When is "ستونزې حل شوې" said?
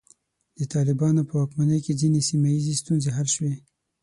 2.81-3.53